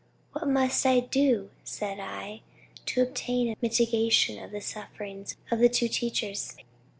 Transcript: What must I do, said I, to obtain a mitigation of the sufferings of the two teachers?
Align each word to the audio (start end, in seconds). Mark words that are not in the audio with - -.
What 0.31 0.47
must 0.47 0.83
I 0.87 1.01
do, 1.01 1.51
said 1.63 1.99
I, 1.99 2.41
to 2.87 3.03
obtain 3.03 3.49
a 3.51 3.55
mitigation 3.61 4.43
of 4.43 4.49
the 4.49 4.59
sufferings 4.59 5.37
of 5.51 5.59
the 5.59 5.69
two 5.69 5.89
teachers? 5.89 6.57